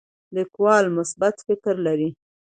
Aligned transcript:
لیکوال 0.35 0.85
مثبت 0.97 1.35
فکر 1.47 1.75
لري. 1.85 2.09